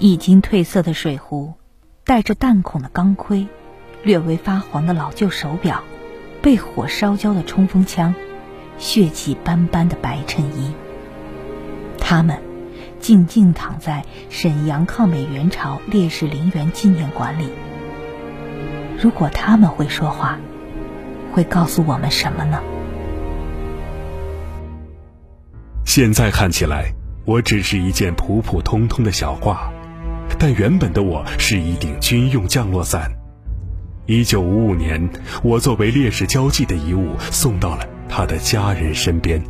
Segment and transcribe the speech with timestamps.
[0.00, 1.52] 已经褪色的水壶，
[2.06, 3.46] 带着弹孔的钢盔，
[4.02, 5.84] 略微发黄的老旧手表，
[6.40, 8.14] 被火烧焦的冲锋枪，
[8.78, 10.72] 血迹斑斑的白衬衣。
[11.98, 12.40] 他们
[12.98, 17.50] 静静躺在沈阳抗美援朝烈士陵园纪念馆里。
[18.98, 20.38] 如果他们会说话，
[21.30, 22.62] 会告诉我们什么呢？
[25.84, 26.90] 现在看起来，
[27.26, 29.58] 我只是一件普普通通的小褂，
[30.38, 33.10] 但原本的我是一顶军用降落伞。
[34.06, 35.08] 一九五五年，
[35.42, 39.40] 我作为烈士交际的遗物送到了他的家人身边。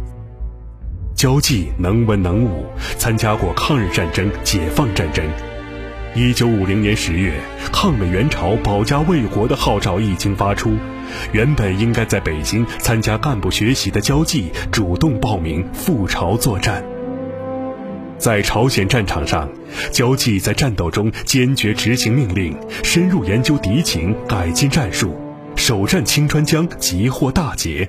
[1.15, 2.65] 交际能文能武，
[2.99, 5.25] 参加过抗日战争、解放战争。
[6.15, 7.41] 一九五零年十月，
[7.73, 10.77] 抗美援朝、保家卫国的号召一经发出。
[11.33, 16.90] 原本应该在北京参加干部学习的交际，主动报名赴朝作战。
[18.21, 19.49] 在朝鲜战场上，
[19.91, 25.17] 交际在战斗中坚决执行命令，深入研究敌情，改进战术，
[25.57, 27.89] 首战清川江即获大捷，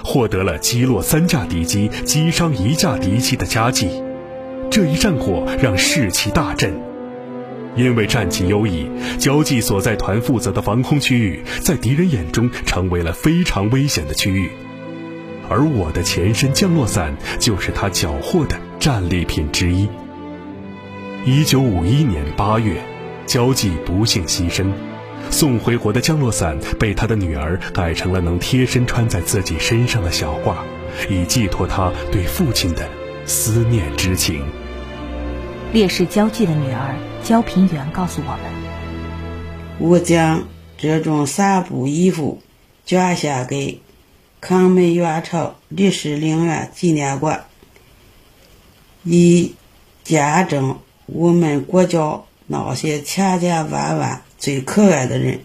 [0.00, 3.88] 获得了击落三架敌机、击伤一架敌机的佳绩。
[4.70, 6.72] 这一战果让士气大振。
[7.74, 8.86] 因为战绩优异，
[9.18, 14.48] 交际所在团负责的防空区域在敌人眼中成为了非常危险的区域，
[15.48, 19.88] 而我的前身降落伞就是他缴获的战利品之一。
[21.24, 22.82] 一九五一年八月，
[23.28, 24.72] 交际不幸牺牲，
[25.30, 30.56] 送回国的降落伞被他的女儿改成了能贴身穿在自己身上的小褂，
[31.08, 32.88] 以寄托他对父亲的
[33.24, 34.44] 思念之情。
[35.72, 38.40] 烈士交际的女儿焦平原告诉我们
[39.78, 42.42] ：“我将这种纱布衣服
[42.84, 43.80] 捐献给
[44.40, 47.44] 抗美援朝烈士陵园纪念馆，
[49.04, 49.54] 以
[50.04, 55.40] 见证我们国家那些千千万万最可爱的人，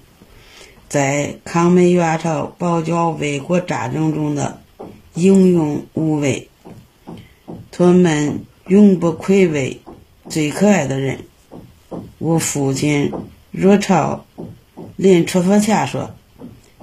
[0.89, 4.61] 在抗美援朝、保家卫国战争中的
[5.14, 6.49] 英勇无畏。
[7.71, 9.82] 他们永不愧为。”
[10.30, 11.20] 最可爱的人，
[12.17, 13.14] 我父亲
[13.49, 14.26] 若朝
[14.98, 16.14] 临出发前说：“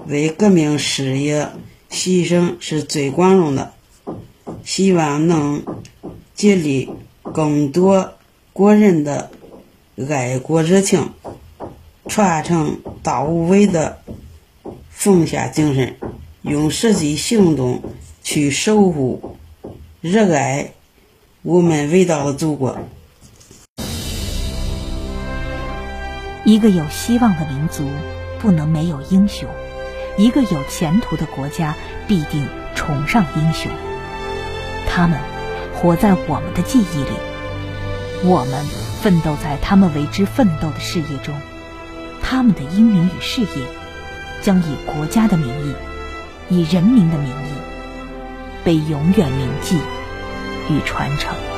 [0.09, 1.51] 为革命事业
[1.91, 3.75] 牺牲是最光荣的，
[4.65, 5.63] 希望能
[6.35, 6.91] 激励
[7.23, 8.15] 更多
[8.53, 9.31] 国人的
[10.11, 11.11] 爱国热情，
[12.09, 13.99] 传承大无畏的
[14.91, 15.97] 奉献精神，
[16.43, 17.83] 用实际行动
[18.23, 19.37] 去守护、
[20.01, 20.73] 热爱
[21.43, 22.79] 我们伟大的祖国。”
[26.45, 27.89] 一个有希望的民族
[28.39, 29.49] 不能没有英雄，
[30.19, 31.75] 一个有前途的国家
[32.07, 33.73] 必定崇尚英雄。
[34.87, 35.19] 他们
[35.85, 37.11] 活在我们的记忆里，
[38.23, 38.65] 我们
[39.03, 41.35] 奋斗在他们为之奋斗的事业中，
[42.23, 43.67] 他们的英名与事业
[44.41, 45.75] 将以国家的名义，
[46.49, 49.77] 以人民的名义，被永远铭记
[50.71, 51.54] 与传承。